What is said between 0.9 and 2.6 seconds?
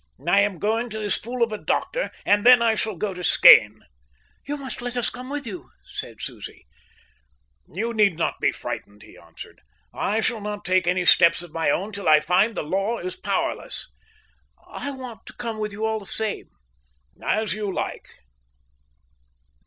this fool of a doctor, and then